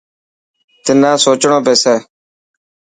[0.83, 1.95] تنان سوچڻو پيسي.